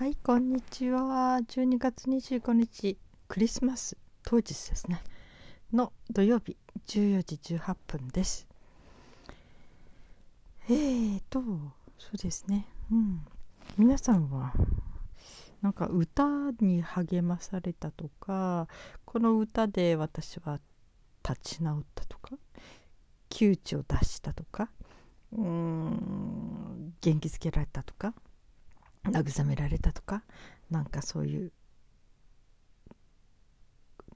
[0.00, 1.40] はいこんにちは。
[1.46, 2.96] 12月25日
[3.28, 5.02] クリスマス当日ですね。
[5.74, 6.56] の土曜日
[6.86, 8.48] 14時18分です。
[10.70, 11.42] えーと
[11.98, 12.66] そうですね。
[12.90, 13.20] うん。
[13.76, 14.54] 皆さんは
[15.60, 16.24] なんか歌
[16.62, 18.68] に励まされたとか
[19.04, 20.60] この歌で私は
[21.22, 22.38] 立ち直ったとか
[23.28, 24.70] 窮地を脱したとか
[25.34, 28.14] うーん元気づけられたとか
[29.04, 30.22] 慰められたとか
[30.70, 31.52] なんかそういう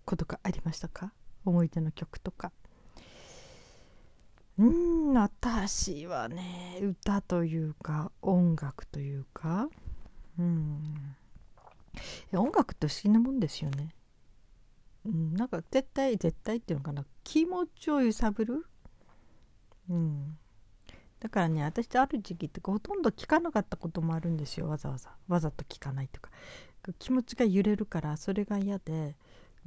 [0.04, 1.12] ことがありましたか？
[1.44, 2.52] 思い出の曲とか。
[4.56, 9.68] うん私はね歌というか音楽というか。
[10.38, 11.16] うん。
[12.32, 13.94] 音楽って不思議なもんですよね、
[15.06, 17.04] うん、なんか絶対絶対っていうのかな。
[17.22, 18.66] 気持ちを揺さぶる？
[19.88, 20.38] うん。
[21.24, 24.68] だからね私とある時期ってほとんど聞かなかったこともあるんですよ。
[24.68, 25.16] わざわざ。
[25.26, 26.30] わざと聞かないとか。
[26.98, 29.16] 気持ちが揺れるからそれが嫌で、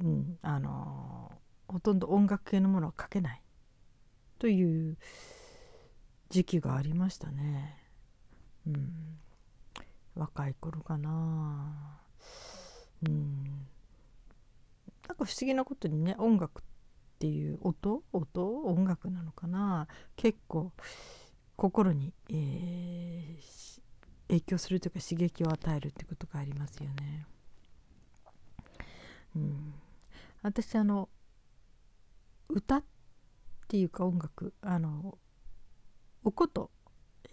[0.00, 3.42] うん、あのー、ほとんど音楽系のものは書けない。
[4.38, 4.96] という
[6.30, 7.76] 時期がありましたね。
[8.64, 9.18] うん、
[10.14, 11.98] 若い頃かな。
[13.04, 13.66] うん、
[15.08, 16.64] なんか不思議なことにね音楽っ
[17.18, 18.04] ていう音？
[18.12, 18.62] 音？
[18.62, 19.88] 音楽なのかな？
[20.14, 20.70] 結構
[21.58, 23.80] 心に、えー、
[24.28, 27.26] 影響するというか刺激を与えるってことがありますよね。
[29.34, 29.74] うん、
[30.42, 31.08] 私あの
[32.48, 32.84] 歌っ
[33.66, 35.18] ていうか音楽あの
[36.22, 36.70] おこと、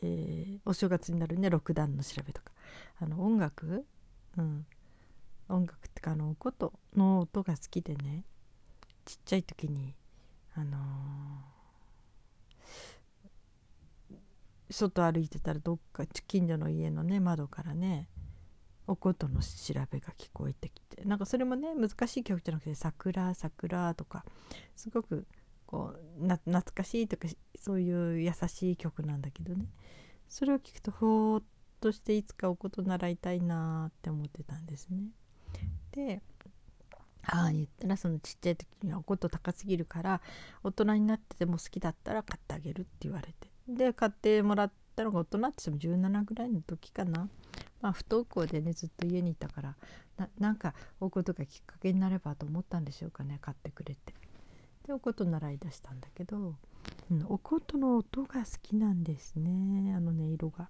[0.01, 2.51] えー、お正月になるね六段の調べとか。
[2.97, 3.85] あの音楽、
[4.37, 4.65] うん、
[5.49, 8.23] 音楽ってかあのおことの音が好きでね
[9.05, 9.93] ちっちゃい時に
[10.55, 11.54] あのー
[14.69, 18.07] 外歩いてたらどっか近所の家のね窓からね
[18.87, 24.25] おことの調べが聞こえてきてなんかそれもね難しい曲じゃなくて「桜桜」とか
[24.75, 25.25] すごく
[25.65, 27.27] こう懐かしいとか
[27.59, 29.67] そういう優しい曲なんだけどね
[30.29, 31.43] それを聞くとほーっ
[31.79, 35.09] としていつかおこと習いたいなって思ってたんですね。
[35.91, 36.21] で
[37.21, 40.21] 母に言ったらそのちっちゃい時にはおこと高すぎるから
[40.63, 47.27] 大人になってても好きだったら買ってあげるって言われてで買ってもらったのが大人っても17ぐらいの時かな、
[47.81, 49.75] まあ、不登校でねずっと家にいたから
[50.17, 54.13] ななんかおことがきっかけになればと思ったんでしょうかね買ってくれて。
[54.87, 56.55] でおこと習い出したんだけど、
[57.09, 60.69] うん、おことの音が好きなんですねあの音色が、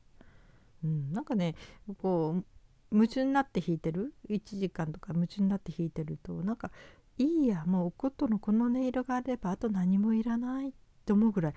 [0.84, 1.55] うん、なんかね
[2.01, 2.45] こう
[2.94, 6.72] 夢中になって弾いてる？1時間とか夢中になって弾いてるとなんか
[7.17, 10.72] いいやもうおことのこの音色があればあと何もいらないっ
[11.05, 11.53] て思うぐらい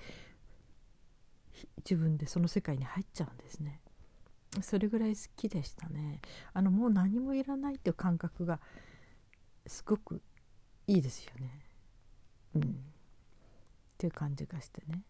[1.78, 3.80] 自分でその世界に入っちゃうんですね。
[4.62, 6.20] それぐらい好きでしたね。
[6.52, 8.60] あのもう何もいらないっていう感覚が
[9.66, 10.22] すごく
[10.86, 11.60] いいですよね。
[12.54, 12.62] うん。
[12.62, 12.64] っ
[13.98, 15.02] ていう感じがしてね。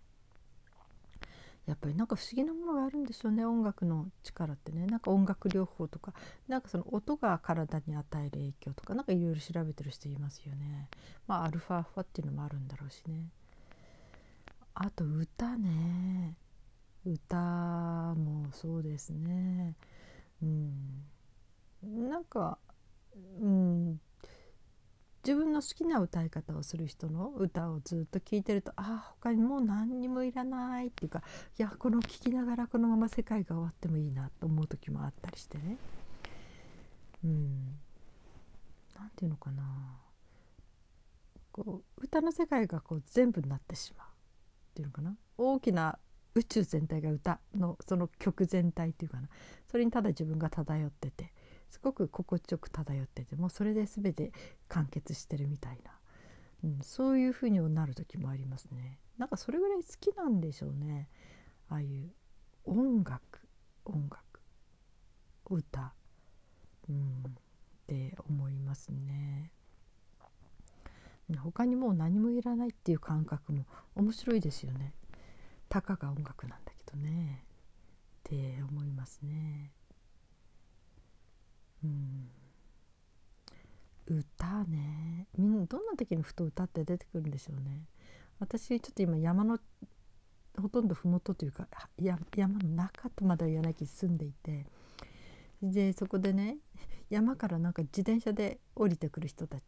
[1.67, 4.87] やっぱりなんか不思議なものがあるんですよね音楽の力ってね。
[4.87, 6.15] なんか音楽療法とか
[6.49, 10.89] なんかその音が体に与える影響とかなんかいろいろ調べてる人いますよね。
[11.27, 13.29] まあアルファファっていうのもあるんだろうしね。
[14.81, 16.37] あと歌ね。
[17.05, 19.75] 歌もそうですね。
[20.41, 22.09] うん。
[22.09, 22.59] なんか
[23.41, 24.01] うん。
[25.25, 31.23] 自分の好きな歌い方をする人の歌をずっと聴いてるとああ他にもう何にもいらないっていうか
[31.59, 35.77] いやこの聴きながらこのまま世界が終わってもいいなと思う時もあったりしてね。
[37.25, 37.79] うん。
[38.97, 39.65] 何て言うのかな。
[41.51, 44.18] こう歌の世界がこう全部になってしまう。
[44.79, 45.17] ていうのかな？
[45.37, 45.99] 大きな
[46.37, 49.29] 宇宙全体が歌のその曲全体っていうかな。
[49.67, 51.33] それにただ自分が漂ってて
[51.69, 54.31] すごく心地よく漂っててもうそれで全て
[54.69, 55.91] 完結してるみたいな、
[56.63, 59.01] うん、そういう風になる時もありますね。
[59.19, 61.09] なんかそれぐらい好きなんでしょうね。
[61.69, 62.13] ああいう
[62.65, 63.21] 音楽
[63.85, 64.23] 音楽
[65.51, 65.93] 歌、
[66.89, 67.33] うん、っ
[67.89, 69.51] て思いますね。
[71.37, 74.95] 他にもう何もいらないっていう感覚も面白いですよね。
[75.69, 77.45] たかが音楽なんだけどね。
[78.21, 79.73] って思いますね。
[81.85, 82.31] うん。
[84.07, 85.27] 歌ね。
[85.37, 87.83] みんなどんな時にふと歌って出てくるんでしょうね。
[88.39, 89.59] 私ちょっと今山の
[90.61, 94.67] ほとんど麓というか山の中とまでは言わないけど住んでいて。
[95.61, 96.57] でそこでね
[97.11, 99.63] 山からなんか自転車で降りてくる人たち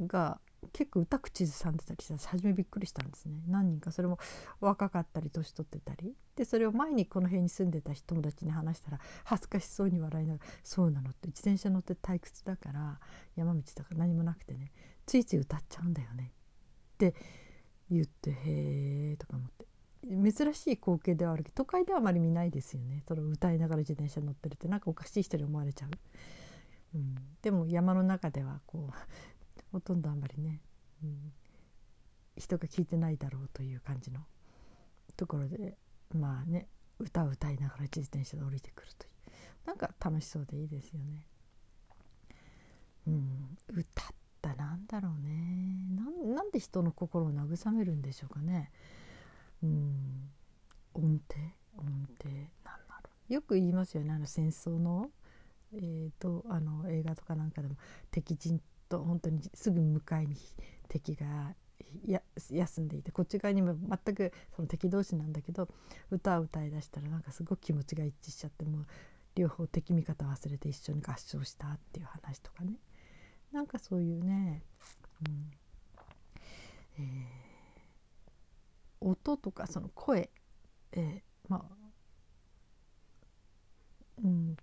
[0.00, 0.38] が
[0.72, 3.42] 結構歌口ずさんでたりして初めびっくりしたんですね。
[3.48, 4.18] 何人かそれも
[4.60, 6.14] 若かったり年取ってたり。
[6.36, 11.28] でそれを前にこの辺に住んでた友達に話したら恥ずかしそうに笑いながら「そうなの」って。
[11.28, 13.00] 自転車乗って退屈だから
[13.36, 14.72] 山道とから何もなくてね
[15.06, 16.32] ついつい歌っちゃうんだよね。
[16.94, 17.14] って
[17.90, 19.66] 言って「へえ」とか思って。
[20.00, 23.02] 珍しい光景ではあるけど都会ではあまり見ないですよね。
[23.06, 25.90] その歌いながら自転車乗ってるってなんかおかしい人に思われちゃう。
[26.94, 28.92] うん、でも山の中ではこう
[29.72, 30.60] ほとんどあんまりね、
[31.02, 31.32] うん、
[32.36, 34.20] 人が聞いてないだろうという感じの。
[35.16, 35.76] ところで
[36.14, 36.68] まあね
[36.98, 39.10] 歌を歌いながら自転車で降りてくるという。
[39.66, 41.26] なんか楽しそうでいいですよね。
[43.06, 44.06] うん、歌っ
[44.40, 45.88] たなんだろうね。
[46.34, 48.70] なんで人の心を慰めるんでしょうかね。
[49.62, 50.30] うん、
[50.94, 51.40] 音程？
[51.76, 51.86] 音
[52.22, 52.28] 程？
[52.64, 53.32] なんだろう。
[53.32, 54.12] よく言いますよね。
[54.12, 55.10] あの戦争の,、
[55.74, 57.76] えーと、あの映画とかなんかでも
[58.10, 60.36] 敵陣と本当にすぐ向かいに
[60.88, 61.54] 敵が
[62.06, 65.68] や休んでいてこっち側にも全くその敵同士なんだけど
[66.10, 68.86] 歌を歌いだしたらなんかすごく気持ちが一致しちゃってもう
[69.34, 72.72] 両方敵味方忘れて一緒に合唱したっていう話とかね。
[73.52, 74.62] なんかそういうね、
[75.26, 75.50] うん。
[76.98, 80.28] えー、音とかその声、
[80.92, 81.78] えー、まあ
[84.24, 84.56] うん。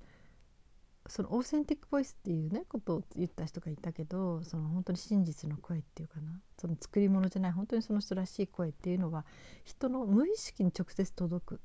[1.08, 6.42] そのオーセンティックボイスっていうねことを言った人がいたけどその本当に真実の声っていうかな。
[6.60, 9.26] その作り物じゃない本当にその人らしい声っていうのは
[9.64, 11.60] 人の無意識に直接届く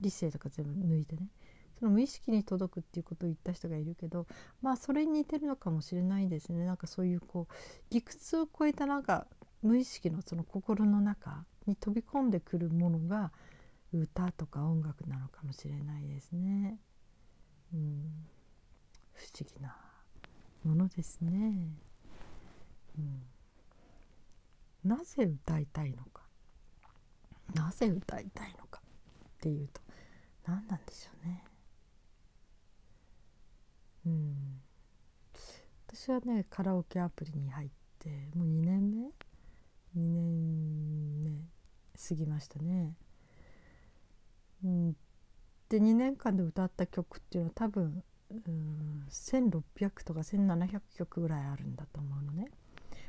[0.00, 1.28] 理性とか全部抜いてね。
[1.78, 4.26] その無意識に届くっていうことを言った人がいるけど
[4.60, 6.64] まあそれに似てるのかもしれないですね。
[6.64, 7.54] なんかそういうこう
[7.90, 9.26] 理屈を超えたなんか
[9.62, 13.32] 無意識のその心の中に飛び込んでくるものが
[13.92, 16.78] 歌とか音楽なのかもしれないですね。
[17.72, 18.26] うん
[19.14, 19.76] 不思議な
[20.64, 21.30] ものですね。
[22.98, 23.22] うん、
[24.84, 26.22] なぜ歌いたいのか
[27.54, 29.80] なぜ歌いたいのかっていうと
[30.46, 31.44] 何なんでしょうね。
[34.04, 34.60] うん、
[35.86, 39.06] 私はねカラオケアプリに入ってもう2年目
[39.96, 41.30] ？2年目
[42.08, 42.94] 過ぎましたね。
[44.64, 44.96] うん、
[45.72, 52.50] で2年間で歌った曲っていうのは多分うん1600とか1700曲ぐらいあるんだと思うのね。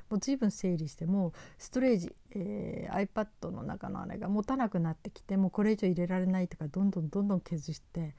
[0.09, 8.15] もう随分整理してもうストレージ、えー、iPad の中のあれが持たなくなってきてもうこれ以上入れられないとかどんどんどんどん削して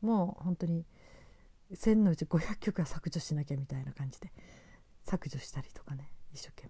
[0.00, 0.84] もう本当に
[1.72, 4.32] 1000のうち500曲は削除しなきゃみたいな感じで
[5.04, 6.68] 削除したりとかね一生懸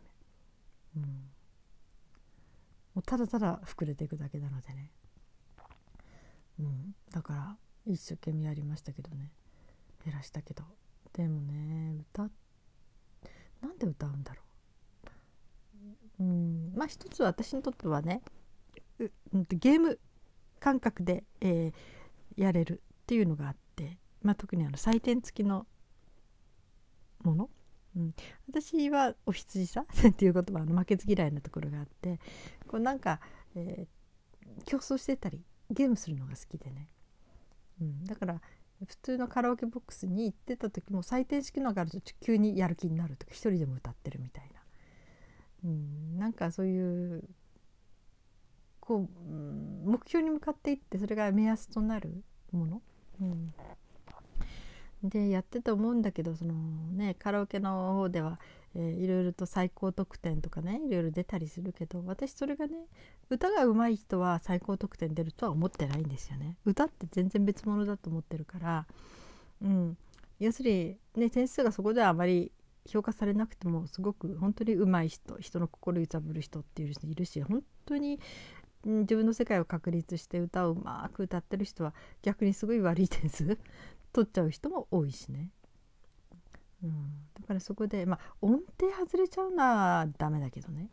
[0.97, 1.11] 命、うん、も
[2.97, 4.91] うただただ膨れていくだけなのでね、
[6.59, 7.57] うん、だから
[7.87, 9.31] 一生懸命やりましたけどね。
[10.05, 10.65] 減らしたけど。
[11.13, 12.29] でもね歌
[13.63, 14.43] なんで歌うんだろ
[16.19, 16.23] う。
[16.23, 16.73] うん。
[16.75, 18.23] まあ一つは私にとってはね
[19.33, 19.99] ゲーム
[20.61, 25.67] 感覚で、えー、やれるっていうのがあって、まあ、特にあの採点付きの
[27.23, 27.51] もの、
[27.97, 28.15] うん、
[28.49, 32.21] 私はお羊さ っていう言葉の負けず嫌いなところがあって
[32.67, 33.21] こうなんか、
[33.55, 35.43] えー、競争してたり
[35.75, 36.89] ゲームするのが好きでね、
[37.81, 38.41] うん、だから
[38.87, 44.61] 普通のカラオケボックスに行ってた時も採点式のがあると急にやる気になるとか一人でも歌ってるみたいな、
[45.65, 47.25] うん、なんかそういう
[48.81, 49.33] こう、
[49.89, 52.23] 目標に向かっていってそれが目安となる
[52.53, 52.83] もの、
[53.21, 53.55] うん、
[55.03, 56.53] でやってて思うんだけどその
[56.93, 58.39] ねカラオケの方では、
[58.77, 62.75] えー、いろいろと最高得点とかねいろいろ出たりするけど私それがね
[63.31, 68.87] 歌が上手い人は最高得点出るとは思ってないんですよね歌って全然別物だと思ってるから
[69.63, 69.97] うん
[70.41, 72.53] 要するにね点数がそこではあまり
[72.87, 78.21] 評価されなくてもすごく本当に上手い人人の心揺さぶる人っていう人いるし本当に
[78.85, 83.59] 自分の世界を確立して歌をうまく歌ってる人は逆にすごい悪い点数
[84.13, 85.51] 取っちゃう人も多いしね。
[86.85, 86.91] うん、
[87.41, 90.91] だからそこでまあ音程外れちゃうのはダメだけどね。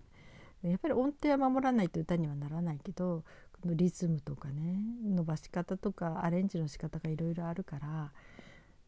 [0.64, 8.12] やっぱり音程は守らないと歌にはならないけどこのリズムとかね伸ばし方とかアレンジの仕方がいろいろあるから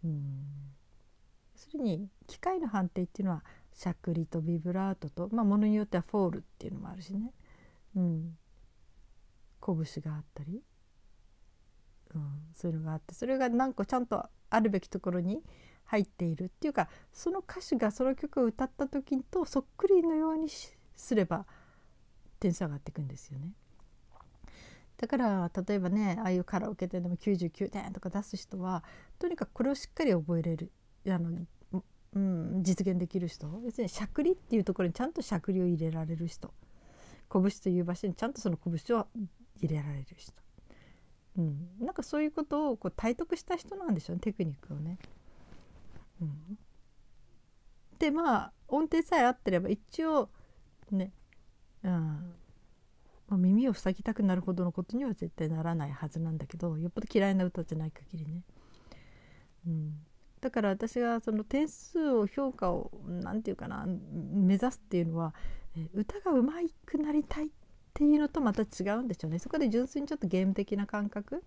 [0.03, 0.21] うん。
[1.55, 3.43] 要するに機械の判定っていうのは
[3.73, 7.33] しゃくりとビブラートとまあものによってはフォールっていうのもあるしね、
[7.95, 8.37] うん、
[9.65, 10.61] 拳があったり。
[12.15, 12.21] うん、
[12.53, 15.41] そういうのがあってそれが何個ちゃんとあるべきところに
[15.93, 20.47] 入っているっていうかその歌手がその曲を歌った時とそっくりのように
[20.95, 21.45] すれば
[22.39, 23.51] 点数上がっていくんですよね。
[24.97, 28.83] だから例えばねああいうカラオケででも99点とか出す人は
[29.19, 30.71] とにかくこれをしっかり覚えれる
[31.07, 31.29] あの
[32.15, 36.53] うん、実現できる人別にしゃくりっていうところにちゃんとしゃくりを入れられる人
[37.31, 39.07] 拳という場所にちゃんとその拳を
[39.59, 40.31] 入れられる人、
[41.39, 44.99] うん、なんかそういうことをこう体得した人なんでしょうねテクニックをね。
[47.99, 50.29] でまあ音程さえ合ってれば一応
[50.91, 51.11] ね、
[51.83, 51.91] うん
[53.27, 58.43] まあ、耳を塞ぎたくなるほどのことには絶対ならないはずなんだけどよっぽど嫌いな歌じゃない限りね。
[59.67, 59.93] うん。
[60.41, 65.33] だから私がその点数を評価を何て言うかな目指すっていうのは
[65.93, 67.49] 歌がうまくなりたいっ
[67.93, 69.39] ていうのとまた違うんでしょうね。
[69.39, 71.43] そこで純粋にちょっとゲーム的な感覚。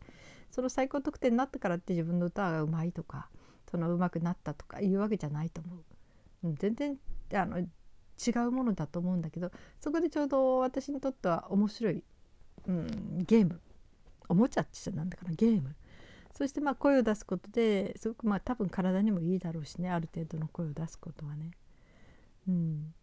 [0.50, 3.28] その最高得点になったからって自分の歌がうまいとか。
[3.76, 6.96] そのうまくなったとかいうわけじゃないと思う、うん、全然
[7.34, 7.66] あの違
[8.46, 12.02] うものだと思うんだけどそこでちょうど私にとっては面白い、
[12.66, 13.60] うん、ゲーム。
[14.28, 15.76] おもちゃって言っなんだかなゲーム。
[16.32, 21.50] そしてまあ声を出すことですごくまあ多分体にもいいだろうしねある程度の声を出すことはね。
[22.48, 22.94] うん、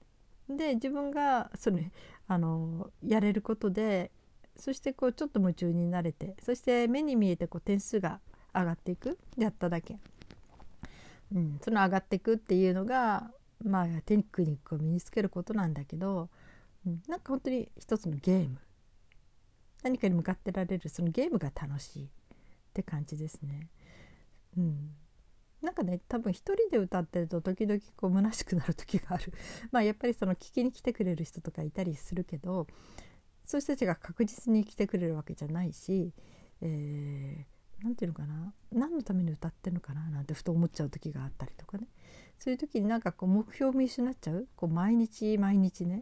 [0.50, 1.92] で自分がそれ
[2.28, 4.12] あのやれることで
[4.56, 8.20] そしてこうちょっと夢中になれてそして目に見えてこう点数が
[8.56, 9.18] 上がっていく。
[9.38, 9.98] やっただけ、
[11.34, 13.32] うん、その上がっていくっていうのが
[13.64, 16.30] まあテクニックを身につけることなんだけど、
[16.86, 18.58] うん、なんか本当に一つのゲーム。
[19.84, 22.08] 何かに向かってられるそのゲームが楽しいっ
[22.74, 23.68] て感じですね。
[24.58, 24.96] うん、
[25.62, 29.34] なんかね多分一人で歌ってると時々こう虚しくなる時がある。
[29.72, 32.68] まあやっぱりその聞きに来てくれる人とかいたりするけど
[33.46, 36.14] そういう人たちが確実に来てくれるわけじゃないし、
[36.62, 37.53] えー、
[37.92, 38.54] て言うのかな？
[38.72, 40.10] 何のために歌ってるのかな？
[40.10, 41.88] なんてふと思っちゃう時があったりとかね。
[42.40, 44.48] そういう時になんかこう目標見失っちゃう？
[44.56, 46.00] こう毎日毎日ね。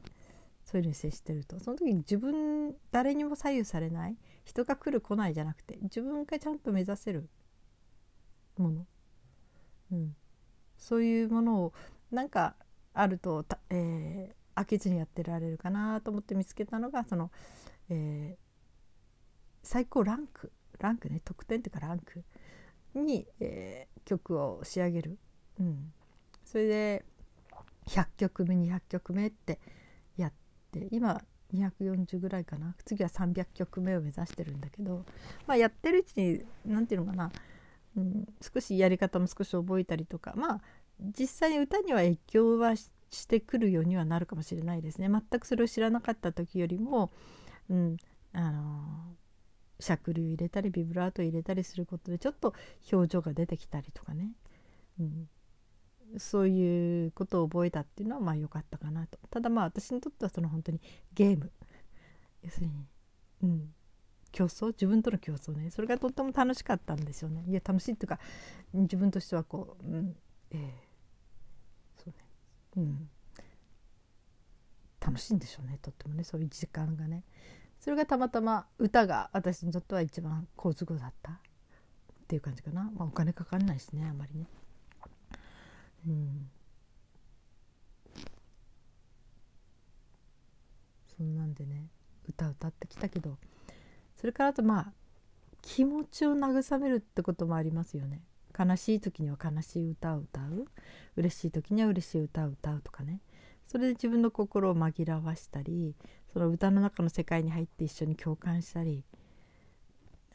[0.64, 1.60] そういうのに接してると。
[1.60, 4.16] その時に自分誰にも左右されない？
[4.46, 7.30] 人が来る来ないじゃなくて自分がちゃんと目指せる
[8.58, 8.86] もの、
[9.92, 10.16] うん、
[10.78, 11.74] そういうものを
[12.12, 12.56] なんか
[12.94, 17.32] あるとた、えー、飽きずにやってられるかなと思って見つけたのがその、
[17.90, 18.40] えー、
[19.64, 20.52] 最高ランク。
[20.82, 22.24] ランクね得点っていうかランク
[22.96, 25.18] に、えー、曲を仕上げる、
[25.60, 25.94] うん、
[26.44, 27.06] それで
[27.88, 29.60] 100曲目200曲目って
[30.18, 30.34] やっ
[30.72, 31.22] て今
[31.54, 32.76] 240ぐらいかな。
[32.86, 35.06] 次は300曲目を目指してるんだけど、
[35.48, 37.32] まあ、やってるうちに何て言うのかな、
[37.98, 40.62] うん、少しやり方も少し覚えたりとかまあ
[41.18, 42.90] 実際に歌には影響はし
[43.28, 45.10] てくるようにはなるかもしれないですね。
[45.10, 47.12] 全くそれを知らなかった時よりも、
[47.70, 47.98] うん、
[48.34, 49.16] あの
[49.82, 52.54] しゃくりを入れたりビブラート入れたりすることでちょっと
[52.92, 54.32] 表情が出てきたりとかね、
[55.00, 55.30] うん、
[56.18, 59.18] そういうことを覚えたっていうのはまあ良かったかなと。
[59.30, 60.80] ただまあ私にとってはその本当に
[61.14, 61.52] ゲーム。
[62.44, 62.74] 要するに
[63.44, 63.74] うん。
[64.32, 64.68] 競争？
[64.68, 65.72] 自分との競争ね。
[65.72, 67.44] それがとっても楽しかったんですよね。
[67.48, 68.20] いや楽しいっていうか
[68.74, 70.16] 自分としてはこう、うん。
[70.52, 72.16] えー、そうね。
[72.78, 73.10] うん。
[75.02, 75.80] 楽しいんでしょうね。
[75.82, 76.24] とってもね。
[76.24, 77.24] そういう時間がね。
[77.82, 81.32] それがたまたま歌が私にとっては一番好都合だった。
[81.32, 81.36] っ
[82.28, 84.46] ていう感じかな、まあ、お金かかんないしねあまりね。
[86.08, 86.50] うん。
[91.18, 91.88] そんなんでね
[92.30, 93.38] 歌歌ってきたけど。
[94.16, 94.94] それからあとまあ
[95.64, 98.22] 気持ちを慰めるってこともありますよね。
[98.58, 100.68] 悲しい時には悲しい歌を歌う。
[101.16, 103.22] 嬉しい時には嬉しい歌を歌うとかね。
[103.72, 105.96] それで自分の心を紛らわしたり
[106.34, 109.04] その歌の中の世界に入って一緒に共感したり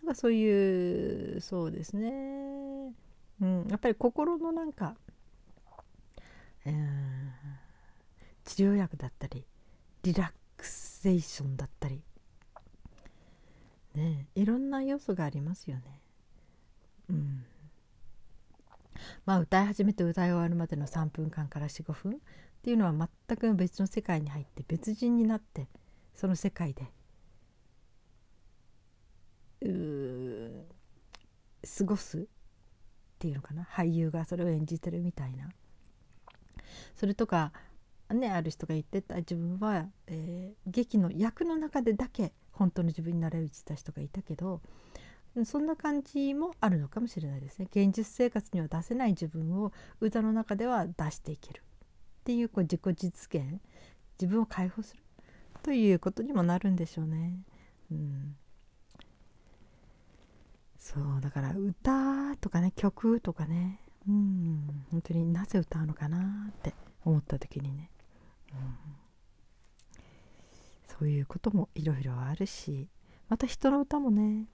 [0.02, 2.92] なんかそういうそうですね、
[3.40, 4.96] うん、やっぱり心のなんか
[8.44, 9.44] 治療薬だったり
[10.02, 12.02] リラックセーションだったり
[13.94, 16.00] ねいろんな要素がありますよね。
[17.08, 17.44] うん。
[19.24, 22.16] まあ歌い始めて歌い終わるまでの3分間から45分っ
[22.62, 25.68] ていうのは全く別の世界に入って別人になって
[26.16, 26.90] その世界で。
[31.78, 32.22] 過ごすっ
[33.18, 33.64] ていうのかな？
[33.64, 35.48] 俳優がそれを演じてるみたいな。
[36.94, 37.52] それとか
[38.12, 44.60] ねある人が言ってた自分は、えー、劇の役の中でだけ本当の自分になれるってた人がいたけど
[45.44, 47.66] そんな感じもあるのかもしれないですね。
[47.70, 51.62] 現実生活には出せない自分を歌の中では出していけるっ
[52.24, 53.60] ていうこう自己実現
[54.20, 55.02] 自分を解放する
[55.66, 57.40] ということにもなるんでしょうね。
[57.90, 58.36] うん、
[60.78, 63.80] そうだから歌とかね曲とかね。
[64.08, 64.86] うん。
[64.92, 66.72] 本当になぜ歌うのかなって
[67.04, 67.90] 思った時にね、
[68.52, 68.76] うん、
[70.86, 72.86] そういうこともいろいろあるし
[73.28, 74.46] また人の歌もね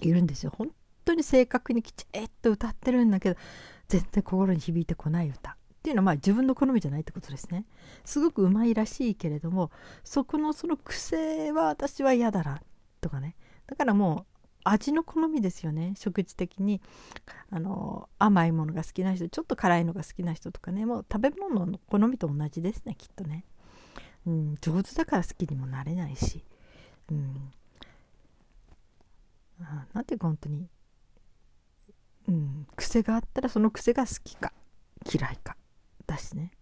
[0.00, 0.52] いるんですよ。
[0.58, 0.72] 本
[1.04, 3.38] 当に正確にきちっと歌ってるんだけど
[3.86, 5.55] 全然心に響いてこない歌。
[5.86, 7.64] っていうのはまあ自分の好みじゃないってことですね。
[8.04, 9.70] すごくうまいらしいけれども
[10.02, 12.60] そこのその癖は私は嫌だな
[13.00, 13.36] とかね。
[13.68, 15.94] だからもう味の好みですよね。
[15.96, 16.80] 食事的に。
[17.50, 20.84] あの甘いものが好きな人ちょっと辛いのが好きな人とかね。
[20.86, 23.44] もう食べ物の好みと同じですねきっとね、
[24.26, 26.44] うん、上手だから好きにもなれないし、
[27.12, 27.52] うん、
[29.62, 30.66] あなんていうか本当に、
[32.26, 34.52] うん、癖があったらその癖が好きか
[35.14, 35.56] 嫌いか。
[36.06, 36.52] だしね、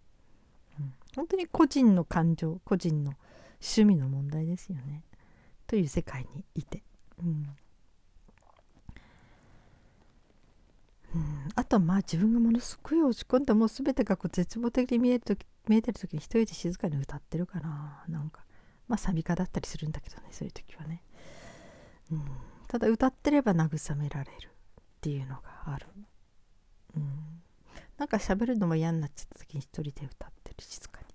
[0.78, 3.14] うん、本当に個人の感情個人の
[3.60, 5.04] 趣味の問題ですよね。
[5.66, 6.82] という世界にいて、
[7.18, 7.56] うん、
[11.14, 18.44] うん、あとはまあ自分がものすごい落ち込んでもう全てがこう絶望的に見える時見えてる時に一人で静かに歌ってるかななんか。
[18.88, 21.02] まあサビ歌だったりするんだけどねそういう時はね、
[22.12, 22.24] うん、
[22.68, 24.50] ただ歌ってれば慰められるっ
[25.00, 25.86] ていうのがある、
[26.96, 27.33] うん、
[27.98, 31.06] なんか喋るのも嫌になっちゃった時に一人で歌ってる静かに。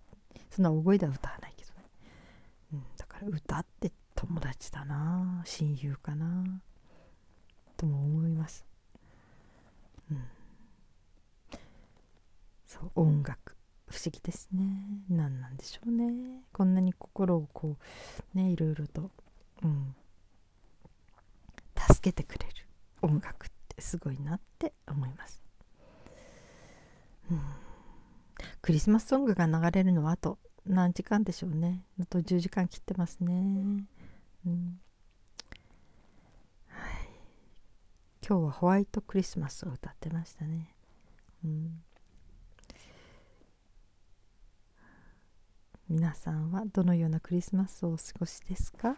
[0.50, 1.78] そんな大声では歌わないけどね、
[2.74, 5.42] うん、だから歌って友達だな。
[5.46, 6.62] 親友かな。
[7.78, 8.66] とも思います。
[10.12, 10.24] うん、
[12.66, 13.56] そう音楽。
[13.88, 14.64] 不思議ですね。
[15.10, 16.42] 何なんでしょうね。
[16.52, 17.78] こんなに心をこ
[18.36, 19.12] うねいろいろと、
[19.64, 19.96] うん、
[21.76, 22.54] 助けてくれる
[23.02, 25.42] 音楽ってすごいなって思います、
[28.62, 31.84] クリスマスソングが流れるのはあと何時間でしょうね。
[32.02, 33.32] あと10時間切ってますね、
[34.46, 34.80] うん。
[38.28, 40.76] 今日はホワイトクリスマスを歌ってましたね。
[41.44, 41.82] うん、
[45.90, 48.98] 皆さんはどのようなクリスマスをお過ごしですか？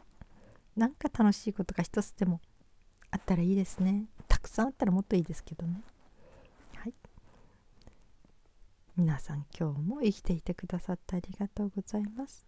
[0.75, 2.41] 何か楽しいことが一つでも
[3.11, 4.05] あったらいいですね。
[4.27, 5.81] たくさんあったらもっといいですけどね。
[6.75, 6.93] はい。
[8.97, 12.45] 皆さん今日も生きていてくださってありがとうございます。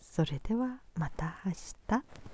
[0.00, 2.33] それではまた明日。